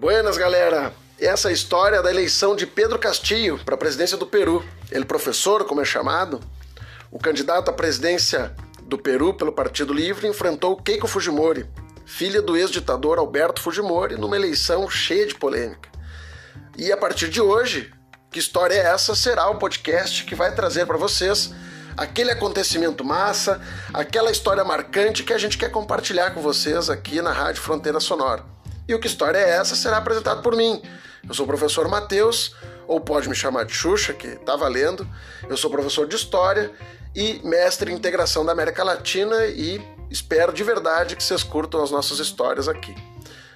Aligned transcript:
Buenas, 0.00 0.38
galera! 0.38 0.94
Essa 1.20 1.48
é 1.48 1.50
a 1.50 1.52
história 1.52 2.02
da 2.02 2.08
eleição 2.08 2.56
de 2.56 2.66
Pedro 2.66 2.98
Castillo 2.98 3.62
para 3.62 3.74
a 3.74 3.78
presidência 3.78 4.16
do 4.16 4.26
Peru. 4.26 4.64
Ele 4.90 5.04
professor, 5.04 5.66
como 5.66 5.82
é 5.82 5.84
chamado, 5.84 6.40
o 7.10 7.18
candidato 7.18 7.68
à 7.68 7.72
presidência 7.74 8.56
do 8.84 8.96
Peru 8.96 9.34
pelo 9.34 9.52
Partido 9.52 9.92
Livre 9.92 10.26
enfrentou 10.26 10.74
Keiko 10.74 11.06
Fujimori, 11.06 11.68
filha 12.06 12.40
do 12.40 12.56
ex-ditador 12.56 13.18
Alberto 13.18 13.60
Fujimori, 13.60 14.16
numa 14.16 14.36
eleição 14.36 14.88
cheia 14.88 15.26
de 15.26 15.34
polêmica. 15.34 15.90
E 16.78 16.90
a 16.90 16.96
partir 16.96 17.28
de 17.28 17.42
hoje, 17.42 17.92
que 18.30 18.38
história 18.38 18.76
é 18.76 18.86
essa? 18.86 19.14
Será 19.14 19.50
o 19.50 19.58
podcast 19.58 20.24
que 20.24 20.34
vai 20.34 20.54
trazer 20.54 20.86
para 20.86 20.96
vocês 20.96 21.52
aquele 21.94 22.30
acontecimento 22.30 23.04
massa, 23.04 23.60
aquela 23.92 24.30
história 24.30 24.64
marcante 24.64 25.22
que 25.22 25.34
a 25.34 25.38
gente 25.38 25.58
quer 25.58 25.70
compartilhar 25.70 26.30
com 26.30 26.40
vocês 26.40 26.88
aqui 26.88 27.20
na 27.20 27.32
Rádio 27.32 27.60
Fronteira 27.60 28.00
Sonora. 28.00 28.59
E 28.90 28.94
o 28.94 28.98
que 28.98 29.06
história 29.06 29.38
é 29.38 29.50
essa 29.50 29.76
será 29.76 29.98
apresentado 29.98 30.42
por 30.42 30.56
mim. 30.56 30.82
Eu 31.28 31.32
sou 31.32 31.44
o 31.44 31.46
professor 31.46 31.86
Matheus, 31.86 32.56
ou 32.88 33.00
pode 33.00 33.28
me 33.28 33.36
chamar 33.36 33.64
de 33.64 33.72
Xuxa, 33.72 34.12
que 34.12 34.30
tá 34.38 34.56
valendo. 34.56 35.08
Eu 35.48 35.56
sou 35.56 35.70
professor 35.70 36.08
de 36.08 36.16
História 36.16 36.72
e 37.14 37.40
mestre 37.44 37.92
em 37.92 37.94
integração 37.94 38.44
da 38.44 38.50
América 38.50 38.82
Latina 38.82 39.46
e 39.46 39.80
espero 40.10 40.52
de 40.52 40.64
verdade 40.64 41.14
que 41.14 41.22
vocês 41.22 41.44
curtam 41.44 41.84
as 41.84 41.92
nossas 41.92 42.18
histórias 42.18 42.66
aqui. 42.66 42.92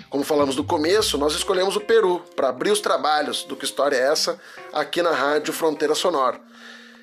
Como 0.08 0.22
falamos 0.22 0.54
no 0.54 0.62
começo, 0.62 1.18
nós 1.18 1.34
escolhemos 1.34 1.74
o 1.74 1.80
Peru 1.80 2.22
para 2.36 2.50
abrir 2.50 2.70
os 2.70 2.78
trabalhos 2.78 3.42
do 3.42 3.56
Que 3.56 3.64
História 3.64 3.96
é 3.96 4.02
Essa 4.02 4.38
aqui 4.72 5.02
na 5.02 5.10
Rádio 5.10 5.52
Fronteira 5.52 5.96
Sonora. 5.96 6.40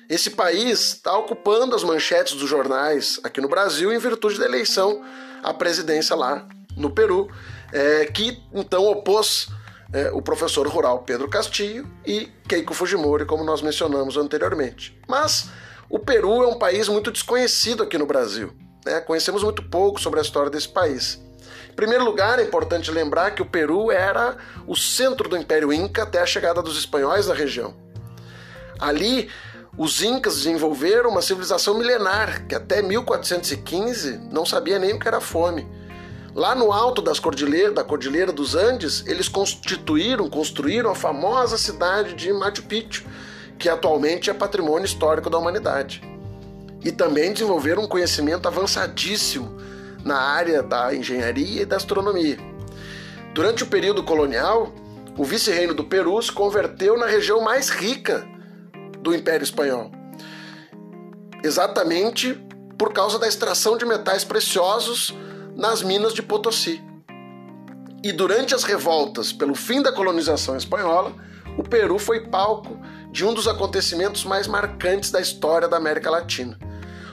Esse 0.08 0.30
país 0.30 0.94
está 0.94 1.14
ocupando 1.18 1.76
as 1.76 1.84
manchetes 1.84 2.32
dos 2.32 2.48
jornais 2.48 3.20
aqui 3.24 3.42
no 3.42 3.48
Brasil 3.48 3.92
em 3.92 3.98
virtude 3.98 4.38
da 4.38 4.46
eleição 4.46 5.04
à 5.42 5.52
presidência 5.52 6.16
lá 6.16 6.48
no 6.76 6.90
Peru, 6.90 7.28
é, 7.72 8.04
que 8.04 8.42
então 8.52 8.84
opôs 8.84 9.48
é, 9.92 10.10
o 10.12 10.22
professor 10.22 10.66
rural 10.66 11.00
Pedro 11.00 11.28
Castillo 11.28 11.88
e 12.04 12.30
Keiko 12.48 12.74
Fujimori, 12.74 13.24
como 13.24 13.44
nós 13.44 13.62
mencionamos 13.62 14.16
anteriormente. 14.16 14.98
Mas 15.08 15.48
o 15.88 15.98
Peru 15.98 16.42
é 16.42 16.46
um 16.46 16.58
país 16.58 16.88
muito 16.88 17.10
desconhecido 17.10 17.82
aqui 17.82 17.98
no 17.98 18.06
Brasil. 18.06 18.52
Né? 18.84 19.00
Conhecemos 19.00 19.42
muito 19.42 19.62
pouco 19.62 20.00
sobre 20.00 20.18
a 20.18 20.22
história 20.22 20.50
desse 20.50 20.68
país. 20.68 21.20
Em 21.70 21.74
primeiro 21.74 22.04
lugar, 22.04 22.38
é 22.38 22.42
importante 22.42 22.90
lembrar 22.90 23.34
que 23.34 23.42
o 23.42 23.46
Peru 23.46 23.90
era 23.90 24.36
o 24.66 24.76
centro 24.76 25.28
do 25.28 25.36
Império 25.36 25.72
Inca 25.72 26.02
até 26.02 26.20
a 26.20 26.26
chegada 26.26 26.62
dos 26.62 26.78
espanhóis 26.78 27.26
na 27.26 27.34
região. 27.34 27.74
Ali, 28.78 29.30
os 29.76 30.02
Incas 30.02 30.36
desenvolveram 30.36 31.10
uma 31.10 31.22
civilização 31.22 31.78
milenar 31.78 32.46
que 32.46 32.54
até 32.54 32.82
1415 32.82 34.18
não 34.30 34.44
sabia 34.44 34.78
nem 34.78 34.92
o 34.92 34.98
que 34.98 35.08
era 35.08 35.20
fome 35.20 35.66
Lá 36.34 36.54
no 36.54 36.72
alto 36.72 37.02
das 37.02 37.20
da 37.74 37.84
Cordilheira 37.84 38.32
dos 38.32 38.54
Andes, 38.54 39.04
eles 39.06 39.28
constituíram, 39.28 40.30
construíram 40.30 40.90
a 40.90 40.94
famosa 40.94 41.58
cidade 41.58 42.14
de 42.14 42.32
Machu 42.32 42.62
Picchu, 42.62 43.04
que 43.58 43.68
atualmente 43.68 44.30
é 44.30 44.34
patrimônio 44.34 44.86
histórico 44.86 45.28
da 45.28 45.36
humanidade. 45.36 46.02
E 46.82 46.90
também 46.90 47.34
desenvolveram 47.34 47.82
um 47.82 47.86
conhecimento 47.86 48.48
avançadíssimo 48.48 49.58
na 50.02 50.18
área 50.18 50.62
da 50.62 50.94
engenharia 50.94 51.62
e 51.62 51.66
da 51.66 51.76
astronomia. 51.76 52.38
Durante 53.34 53.62
o 53.62 53.66
período 53.66 54.02
colonial, 54.02 54.72
o 55.18 55.24
vice-reino 55.24 55.74
do 55.74 55.84
Peru 55.84 56.20
se 56.22 56.32
converteu 56.32 56.96
na 56.96 57.06
região 57.06 57.42
mais 57.42 57.68
rica 57.68 58.26
do 59.00 59.14
Império 59.14 59.44
Espanhol. 59.44 59.90
Exatamente 61.44 62.42
por 62.78 62.92
causa 62.92 63.18
da 63.18 63.28
extração 63.28 63.76
de 63.76 63.84
metais 63.84 64.24
preciosos 64.24 65.14
nas 65.54 65.82
minas 65.82 66.14
de 66.14 66.22
Potosí. 66.22 66.82
E 68.02 68.12
durante 68.12 68.54
as 68.54 68.64
revoltas 68.64 69.32
pelo 69.32 69.54
fim 69.54 69.82
da 69.82 69.92
colonização 69.92 70.56
espanhola, 70.56 71.14
o 71.56 71.62
Peru 71.62 71.98
foi 71.98 72.26
palco 72.28 72.78
de 73.10 73.24
um 73.24 73.34
dos 73.34 73.46
acontecimentos 73.46 74.24
mais 74.24 74.46
marcantes 74.46 75.10
da 75.10 75.20
história 75.20 75.68
da 75.68 75.76
América 75.76 76.10
Latina. 76.10 76.58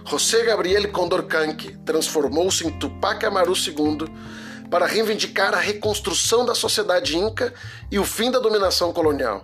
José 0.06 0.44
Gabriel 0.44 0.90
Condorcanqui 0.92 1.78
transformou-se 1.86 2.66
em 2.66 2.80
Tupac 2.80 3.24
Amaru 3.26 3.54
II 3.54 4.08
para 4.70 4.88
reivindicar 4.88 5.54
a 5.54 5.60
reconstrução 5.60 6.46
da 6.46 6.56
sociedade 6.56 7.18
inca 7.18 7.54
e 7.92 8.00
o 8.00 8.06
fim 8.06 8.32
da 8.32 8.40
dominação 8.40 8.94
colonial. 8.94 9.44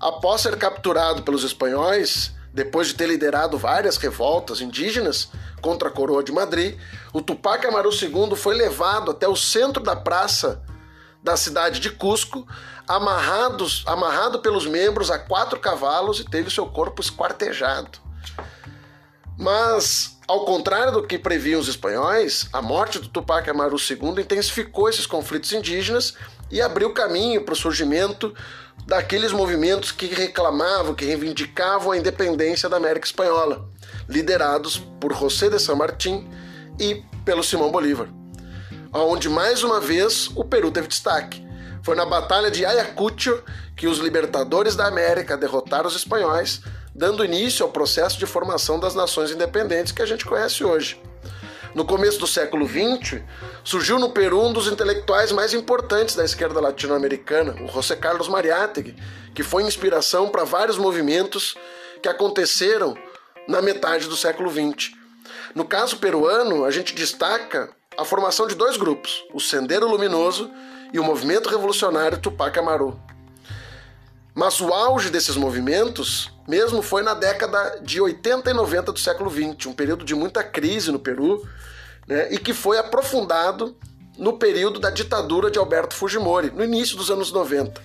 Após 0.00 0.40
ser 0.40 0.56
capturado 0.56 1.22
pelos 1.22 1.44
espanhóis, 1.44 2.32
depois 2.52 2.88
de 2.88 2.94
ter 2.94 3.06
liderado 3.06 3.56
várias 3.56 3.96
revoltas 3.96 4.60
indígenas 4.60 5.30
contra 5.64 5.88
a 5.88 5.90
coroa 5.90 6.22
de 6.22 6.30
Madrid, 6.30 6.78
o 7.10 7.22
Tupac 7.22 7.66
Amaru 7.66 7.88
II 7.90 8.36
foi 8.36 8.54
levado 8.54 9.10
até 9.10 9.26
o 9.26 9.34
centro 9.34 9.82
da 9.82 9.96
praça 9.96 10.62
da 11.22 11.38
cidade 11.38 11.80
de 11.80 11.88
Cusco, 11.88 12.46
amarrados, 12.86 13.82
amarrado 13.86 14.40
pelos 14.40 14.66
membros 14.66 15.10
a 15.10 15.18
quatro 15.18 15.58
cavalos 15.58 16.20
e 16.20 16.24
teve 16.24 16.50
seu 16.50 16.66
corpo 16.66 17.00
esquartejado. 17.00 17.98
Mas, 19.38 20.18
ao 20.28 20.44
contrário 20.44 20.92
do 20.92 21.06
que 21.06 21.18
previam 21.18 21.58
os 21.58 21.66
espanhóis, 21.66 22.46
a 22.52 22.60
morte 22.60 22.98
do 22.98 23.08
Tupac 23.08 23.48
Amaru 23.48 23.78
II 23.78 24.20
intensificou 24.20 24.90
esses 24.90 25.06
conflitos 25.06 25.50
indígenas 25.50 26.14
e 26.50 26.60
abriu 26.60 26.92
caminho 26.92 27.42
para 27.42 27.54
o 27.54 27.56
surgimento 27.56 28.34
daqueles 28.86 29.32
movimentos 29.32 29.92
que 29.92 30.06
reclamavam, 30.06 30.94
que 30.94 31.04
reivindicavam 31.04 31.92
a 31.92 31.96
independência 31.96 32.68
da 32.68 32.76
América 32.76 33.06
Espanhola, 33.06 33.68
liderados 34.08 34.78
por 35.00 35.14
José 35.14 35.48
de 35.48 35.58
San 35.58 35.76
Martín 35.76 36.28
e 36.78 37.02
pelo 37.24 37.42
Simão 37.42 37.70
Bolívar. 37.70 38.08
Onde 38.92 39.28
mais 39.28 39.62
uma 39.62 39.80
vez 39.80 40.30
o 40.36 40.44
Peru 40.44 40.70
teve 40.70 40.88
destaque. 40.88 41.44
Foi 41.82 41.96
na 41.96 42.06
Batalha 42.06 42.50
de 42.50 42.64
Ayacucho 42.64 43.42
que 43.76 43.86
os 43.86 43.98
libertadores 43.98 44.76
da 44.76 44.86
América 44.86 45.36
derrotaram 45.36 45.88
os 45.88 45.96
espanhóis, 45.96 46.60
dando 46.94 47.24
início 47.24 47.64
ao 47.64 47.72
processo 47.72 48.18
de 48.18 48.26
formação 48.26 48.78
das 48.78 48.94
nações 48.94 49.30
independentes 49.30 49.92
que 49.92 50.00
a 50.00 50.06
gente 50.06 50.24
conhece 50.24 50.64
hoje. 50.64 51.00
No 51.74 51.84
começo 51.84 52.20
do 52.20 52.26
século 52.26 52.68
XX, 52.68 53.20
surgiu 53.64 53.98
no 53.98 54.10
Peru 54.10 54.40
um 54.40 54.52
dos 54.52 54.68
intelectuais 54.68 55.32
mais 55.32 55.52
importantes 55.52 56.14
da 56.14 56.24
esquerda 56.24 56.60
latino-americana, 56.60 57.56
o 57.60 57.66
José 57.66 57.96
Carlos 57.96 58.28
Mariátegui, 58.28 58.94
que 59.34 59.42
foi 59.42 59.64
inspiração 59.64 60.28
para 60.28 60.44
vários 60.44 60.78
movimentos 60.78 61.56
que 62.00 62.08
aconteceram 62.08 62.96
na 63.48 63.60
metade 63.60 64.08
do 64.08 64.16
século 64.16 64.50
XX. 64.50 64.92
No 65.52 65.64
caso 65.64 65.96
peruano, 65.96 66.64
a 66.64 66.70
gente 66.70 66.94
destaca 66.94 67.70
a 67.98 68.04
formação 68.04 68.46
de 68.46 68.54
dois 68.54 68.76
grupos, 68.76 69.24
o 69.32 69.40
Sendero 69.40 69.88
Luminoso 69.88 70.48
e 70.92 71.00
o 71.00 71.04
Movimento 71.04 71.48
Revolucionário 71.48 72.20
Tupac 72.20 72.56
Amaru. 72.56 73.00
Mas 74.34 74.60
o 74.60 74.72
auge 74.72 75.10
desses 75.10 75.36
movimentos 75.36 76.32
mesmo 76.46 76.82
foi 76.82 77.02
na 77.02 77.14
década 77.14 77.80
de 77.82 78.00
80 78.00 78.50
e 78.50 78.54
90 78.54 78.92
do 78.92 78.98
século 78.98 79.30
XX, 79.30 79.66
um 79.66 79.72
período 79.72 80.04
de 80.04 80.14
muita 80.14 80.42
crise 80.42 80.90
no 80.90 80.98
Peru, 80.98 81.46
né, 82.06 82.32
e 82.32 82.38
que 82.38 82.52
foi 82.52 82.78
aprofundado 82.78 83.76
no 84.18 84.34
período 84.34 84.78
da 84.78 84.90
ditadura 84.90 85.50
de 85.50 85.58
Alberto 85.58 85.94
Fujimori, 85.94 86.50
no 86.50 86.64
início 86.64 86.96
dos 86.96 87.10
anos 87.10 87.32
90. 87.32 87.80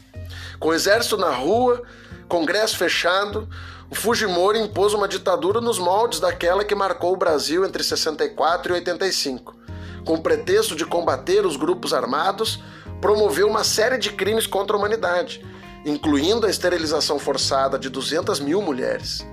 Com 0.59 0.69
o 0.69 0.73
exército 0.73 1.17
na 1.17 1.31
rua, 1.31 1.83
congresso 2.27 2.77
fechado, 2.77 3.47
o 3.89 3.95
Fujimori 3.95 4.59
impôs 4.59 4.93
uma 4.93 5.07
ditadura 5.07 5.61
nos 5.61 5.79
moldes 5.79 6.19
daquela 6.19 6.65
que 6.65 6.75
marcou 6.75 7.13
o 7.13 7.17
Brasil 7.17 7.65
entre 7.65 7.83
64 7.83 8.73
e 8.73 8.75
85. 8.75 9.55
Com 10.05 10.15
o 10.15 10.21
pretexto 10.21 10.75
de 10.75 10.85
combater 10.85 11.45
os 11.45 11.55
grupos 11.55 11.93
armados, 11.93 12.61
promoveu 13.01 13.47
uma 13.47 13.63
série 13.63 13.97
de 13.97 14.11
crimes 14.11 14.45
contra 14.45 14.75
a 14.75 14.79
humanidade, 14.79 15.43
incluindo 15.85 16.45
a 16.45 16.49
esterilização 16.49 17.19
forçada 17.19 17.77
de 17.77 17.89
200 17.89 18.39
mil 18.39 18.61
mulheres. 18.61 19.25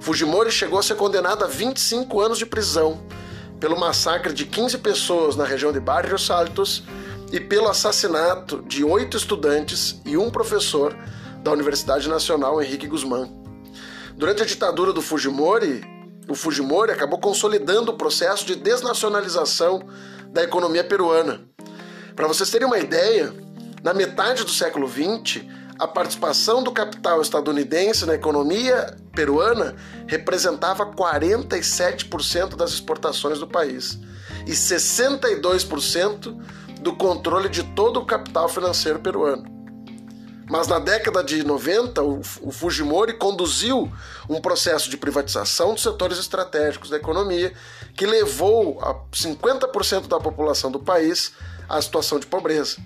Fujimori 0.00 0.50
chegou 0.50 0.78
a 0.78 0.82
ser 0.82 0.96
condenado 0.96 1.44
a 1.44 1.46
25 1.46 2.20
anos 2.20 2.38
de 2.38 2.46
prisão 2.46 3.00
pelo 3.60 3.78
massacre 3.78 4.32
de 4.32 4.44
15 4.44 4.78
pessoas 4.78 5.36
na 5.36 5.44
região 5.44 5.72
de 5.72 5.78
Barrios 5.78 6.28
Altos 6.30 6.82
e 7.30 7.38
pelo 7.38 7.68
assassinato 7.68 8.60
de 8.66 8.82
oito 8.82 9.16
estudantes 9.16 10.00
e 10.04 10.16
um 10.16 10.30
professor 10.30 10.96
da 11.42 11.52
Universidade 11.52 12.08
Nacional 12.08 12.60
Henrique 12.60 12.88
Guzmán. 12.88 13.28
Durante 14.16 14.42
a 14.42 14.46
ditadura 14.46 14.92
do 14.92 15.00
Fujimori, 15.00 15.82
o 16.28 16.34
Fujimori 16.34 16.90
acabou 16.90 17.20
consolidando 17.20 17.92
o 17.92 17.96
processo 17.96 18.44
de 18.44 18.56
desnacionalização 18.56 19.82
da 20.28 20.42
economia 20.42 20.82
peruana. 20.82 21.42
Para 22.16 22.26
vocês 22.26 22.50
terem 22.50 22.66
uma 22.66 22.78
ideia, 22.78 23.32
na 23.82 23.94
metade 23.94 24.44
do 24.44 24.50
século 24.50 24.88
XX, 24.88 25.44
a 25.82 25.86
participação 25.88 26.62
do 26.62 26.70
capital 26.70 27.20
estadunidense 27.20 28.06
na 28.06 28.14
economia 28.14 28.96
peruana 29.12 29.74
representava 30.06 30.86
47% 30.86 32.54
das 32.54 32.70
exportações 32.70 33.40
do 33.40 33.48
país 33.48 33.98
e 34.46 34.52
62% 34.52 36.40
do 36.80 36.94
controle 36.94 37.48
de 37.48 37.64
todo 37.74 37.98
o 37.98 38.06
capital 38.06 38.48
financeiro 38.48 39.00
peruano. 39.00 39.44
Mas 40.48 40.68
na 40.68 40.78
década 40.78 41.24
de 41.24 41.42
90, 41.42 42.00
o, 42.00 42.22
Fujimori 42.22 43.14
conduziu 43.14 43.92
um 44.28 44.40
processo 44.40 44.88
de 44.88 44.96
privatização 44.96 45.74
dos 45.74 45.82
setores 45.82 46.16
estratégicos 46.16 46.90
da 46.90 46.96
economia 46.96 47.52
que 47.96 48.06
levou 48.06 48.78
a 48.80 48.94
50% 49.10 50.06
da 50.06 50.20
população 50.20 50.70
do 50.70 50.78
país 50.78 51.32
à 51.68 51.82
situação 51.82 52.20
de 52.20 52.26
pobreza. 52.26 52.76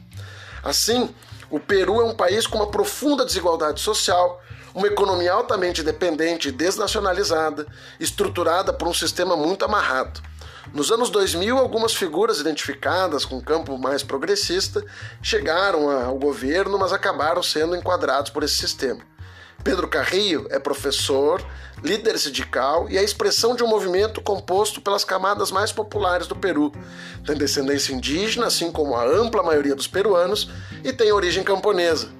Assim, 0.64 1.14
O 1.50 1.60
Peru 1.60 2.00
é 2.00 2.04
um 2.04 2.14
país 2.14 2.46
com 2.46 2.58
uma 2.58 2.70
profunda 2.70 3.24
desigualdade 3.24 3.80
social, 3.80 4.42
uma 4.74 4.88
economia 4.88 5.32
altamente 5.32 5.82
dependente 5.82 6.48
e 6.48 6.52
desnacionalizada, 6.52 7.66
estruturada 8.00 8.72
por 8.72 8.88
um 8.88 8.94
sistema 8.94 9.36
muito 9.36 9.64
amarrado. 9.64 10.20
Nos 10.74 10.90
anos 10.90 11.08
2000, 11.10 11.56
algumas 11.56 11.94
figuras 11.94 12.40
identificadas 12.40 13.24
com 13.24 13.38
o 13.38 13.42
campo 13.42 13.78
mais 13.78 14.02
progressista 14.02 14.84
chegaram 15.22 15.88
ao 15.88 16.18
governo, 16.18 16.76
mas 16.78 16.92
acabaram 16.92 17.42
sendo 17.42 17.76
enquadrados 17.76 18.30
por 18.30 18.42
esse 18.42 18.56
sistema. 18.56 19.00
Pedro 19.66 19.88
Carrillo 19.88 20.46
é 20.50 20.60
professor, 20.60 21.44
líder 21.82 22.16
sindical 22.20 22.88
e 22.88 22.96
a 22.96 23.02
expressão 23.02 23.56
de 23.56 23.64
um 23.64 23.66
movimento 23.66 24.20
composto 24.20 24.80
pelas 24.80 25.04
camadas 25.04 25.50
mais 25.50 25.72
populares 25.72 26.28
do 26.28 26.36
Peru. 26.36 26.70
Tem 27.26 27.36
descendência 27.36 27.92
indígena, 27.92 28.46
assim 28.46 28.70
como 28.70 28.94
a 28.94 29.04
ampla 29.04 29.42
maioria 29.42 29.74
dos 29.74 29.88
peruanos, 29.88 30.48
e 30.84 30.92
tem 30.92 31.10
origem 31.10 31.42
camponesa. 31.42 32.10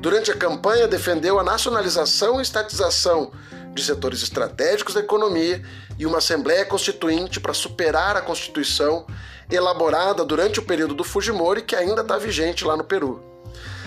Durante 0.00 0.32
a 0.32 0.36
campanha, 0.36 0.88
defendeu 0.88 1.38
a 1.38 1.44
nacionalização 1.44 2.40
e 2.40 2.42
estatização 2.42 3.30
de 3.72 3.84
setores 3.84 4.20
estratégicos 4.20 4.94
da 4.94 5.00
economia 5.00 5.62
e 5.96 6.04
uma 6.06 6.18
Assembleia 6.18 6.64
Constituinte 6.64 7.38
para 7.38 7.54
superar 7.54 8.16
a 8.16 8.20
Constituição 8.20 9.06
elaborada 9.48 10.24
durante 10.24 10.58
o 10.58 10.64
período 10.64 10.94
do 10.94 11.04
Fujimori, 11.04 11.62
que 11.62 11.76
ainda 11.76 12.00
está 12.00 12.18
vigente 12.18 12.64
lá 12.64 12.76
no 12.76 12.82
Peru. 12.82 13.22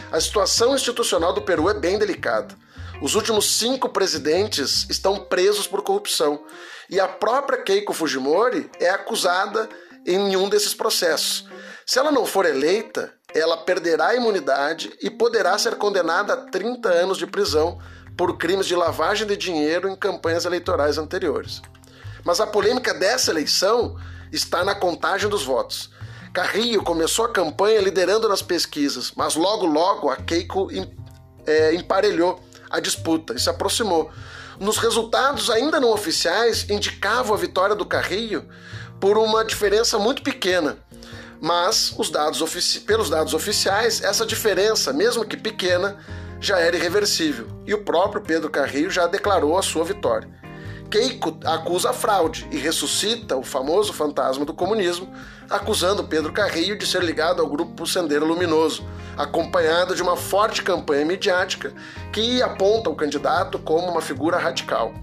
A 0.09 0.21
situação 0.21 0.73
institucional 0.73 1.33
do 1.33 1.41
Peru 1.41 1.69
é 1.69 1.73
bem 1.73 1.99
delicada. 1.99 2.62
Os 3.03 3.15
últimos 3.15 3.57
cinco 3.57 3.89
presidentes 3.89 4.87
estão 4.89 5.25
presos 5.25 5.67
por 5.67 5.81
corrupção 5.81 6.45
e 6.89 7.01
a 7.01 7.05
própria 7.05 7.61
Keiko 7.61 7.91
Fujimori 7.91 8.71
é 8.79 8.89
acusada 8.91 9.67
em 10.05 10.17
nenhum 10.17 10.47
desses 10.47 10.73
processos. 10.73 11.45
Se 11.85 11.99
ela 11.99 12.13
não 12.13 12.25
for 12.25 12.45
eleita, 12.45 13.13
ela 13.35 13.57
perderá 13.57 14.07
a 14.07 14.15
imunidade 14.15 14.93
e 15.01 15.09
poderá 15.09 15.57
ser 15.57 15.75
condenada 15.75 16.31
a 16.31 16.37
30 16.45 16.87
anos 16.87 17.17
de 17.17 17.27
prisão 17.27 17.77
por 18.15 18.37
crimes 18.37 18.67
de 18.67 18.75
lavagem 18.75 19.27
de 19.27 19.35
dinheiro 19.35 19.89
em 19.89 19.97
campanhas 19.97 20.45
eleitorais 20.45 20.97
anteriores. 20.97 21.61
Mas 22.23 22.39
a 22.39 22.47
polêmica 22.47 22.93
dessa 22.93 23.31
eleição 23.31 23.97
está 24.31 24.63
na 24.63 24.75
contagem 24.75 25.29
dos 25.29 25.43
votos. 25.43 25.89
Carrillo 26.33 26.85
começou 26.85 27.25
a 27.25 27.33
campanha 27.33 27.81
liderando 27.81 28.29
nas 28.29 28.41
pesquisas, 28.41 29.11
mas 29.13 29.35
logo 29.35 29.65
logo 29.65 30.09
a 30.09 30.15
Keiko 30.15 30.69
é, 31.45 31.75
emparelhou 31.75 32.41
a 32.73 32.79
disputa 32.79 33.35
e 33.35 33.39
se 33.39 33.49
aproximou. 33.49 34.11
Nos 34.59 34.77
resultados 34.77 35.49
ainda 35.51 35.79
não 35.79 35.91
oficiais, 35.91 36.67
indicavam 36.69 37.35
a 37.35 37.37
vitória 37.37 37.75
do 37.75 37.85
Carrillo 37.85 38.45
por 38.99 39.17
uma 39.17 39.45
diferença 39.45 39.99
muito 39.99 40.23
pequena. 40.23 40.77
Mas 41.39 41.93
os 41.97 42.09
dados 42.09 42.41
pelos 42.85 43.09
dados 43.09 43.33
oficiais, 43.33 44.01
essa 44.01 44.25
diferença, 44.25 44.91
mesmo 44.91 45.23
que 45.23 45.37
pequena, 45.37 45.99
já 46.39 46.57
era 46.59 46.75
irreversível. 46.75 47.47
E 47.65 47.73
o 47.73 47.83
próprio 47.83 48.21
Pedro 48.21 48.49
Carrillo 48.49 48.89
já 48.89 49.05
declarou 49.05 49.57
a 49.57 49.61
sua 49.61 49.83
vitória. 49.83 50.27
Keiko 50.93 51.35
acusa 51.43 51.91
fraude 51.91 52.47
e 52.51 52.57
ressuscita 52.57 53.35
o 53.35 53.41
famoso 53.41 53.91
fantasma 53.91 54.45
do 54.45 54.53
comunismo, 54.53 55.11
acusando 55.49 56.03
Pedro 56.03 56.31
Carrillo 56.31 56.77
de 56.77 56.85
ser 56.85 57.01
ligado 57.01 57.41
ao 57.41 57.49
grupo 57.49 57.87
Sendeiro 57.87 58.27
Luminoso, 58.27 58.85
acompanhado 59.17 59.95
de 59.95 60.03
uma 60.03 60.15
forte 60.15 60.61
campanha 60.61 61.03
midiática 61.03 61.73
que 62.11 62.43
aponta 62.43 62.91
o 62.91 62.95
candidato 62.95 63.57
como 63.57 63.87
uma 63.87 64.01
figura 64.01 64.37
radical. 64.37 64.93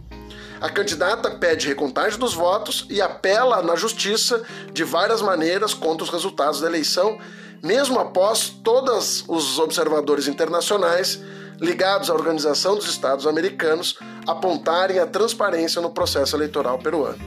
A 0.61 0.69
candidata 0.71 1.29
pede 1.29 1.67
recontagem 1.67 2.21
dos 2.21 2.35
votos 2.35 2.87
e 2.89 3.03
apela 3.03 3.61
na 3.61 3.75
justiça 3.75 4.45
de 4.73 4.85
várias 4.85 5.21
maneiras 5.21 5.75
contra 5.75 6.05
os 6.05 6.11
resultados 6.11 6.61
da 6.61 6.69
eleição, 6.69 7.19
mesmo 7.61 7.99
após 7.99 8.49
todos 8.49 9.25
os 9.27 9.59
observadores 9.59 10.29
internacionais 10.29 11.21
ligados 11.61 12.09
à 12.09 12.15
Organização 12.15 12.75
dos 12.75 12.89
Estados 12.89 13.27
Americanos 13.27 13.99
apontarem 14.27 14.99
a 14.99 15.07
transparência 15.07 15.83
no 15.83 15.91
processo 15.91 16.35
eleitoral 16.35 16.79
peruano. 16.79 17.19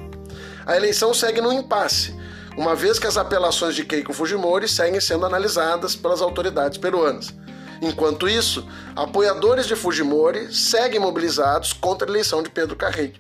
A 0.66 0.76
eleição 0.76 1.14
segue 1.14 1.40
no 1.40 1.54
impasse, 1.54 2.16
uma 2.58 2.76
vez 2.76 2.98
que 2.98 3.08
as 3.08 3.18
apelações 3.18 3.76
de 3.76 3.86
Keiko 3.86 4.14
Fujimori 4.14 4.68
seguem 4.68 5.00
sendo 5.00 5.26
analisadas 5.26 5.96
pelas 5.96 6.22
autoridades 6.22 6.78
peruanas. 6.78 7.34
Enquanto 7.82 8.30
isso, 8.30 8.66
apoiadores 8.96 9.68
de 9.68 9.76
Fujimori 9.76 10.54
seguem 10.54 11.00
mobilizados 11.00 11.74
contra 11.74 12.08
a 12.08 12.12
eleição 12.12 12.42
de 12.42 12.50
Pedro 12.50 12.76
Carreiro. 12.76 13.20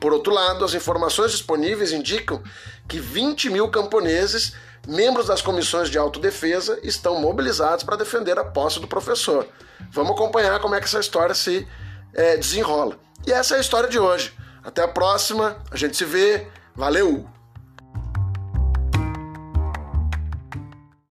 Por 0.00 0.12
outro 0.12 0.32
lado, 0.32 0.64
as 0.64 0.74
informações 0.74 1.32
disponíveis 1.32 1.90
indicam 1.90 2.42
que 2.86 3.00
20 3.00 3.50
mil 3.50 3.68
camponeses, 3.68 4.54
membros 4.86 5.26
das 5.26 5.42
comissões 5.42 5.90
de 5.90 5.98
autodefesa, 5.98 6.78
estão 6.82 7.20
mobilizados 7.20 7.84
para 7.84 7.96
defender 7.96 8.38
a 8.38 8.44
posse 8.44 8.80
do 8.80 8.86
professor. 8.86 9.46
Vamos 9.90 10.12
acompanhar 10.12 10.60
como 10.60 10.74
é 10.74 10.78
que 10.78 10.86
essa 10.86 11.00
história 11.00 11.34
se 11.34 11.66
é, 12.14 12.36
desenrola. 12.36 12.98
E 13.26 13.32
essa 13.32 13.54
é 13.54 13.58
a 13.58 13.60
história 13.60 13.88
de 13.88 13.98
hoje. 13.98 14.32
Até 14.62 14.82
a 14.82 14.88
próxima, 14.88 15.62
a 15.70 15.76
gente 15.76 15.96
se 15.96 16.04
vê. 16.04 16.46
Valeu! 16.74 17.35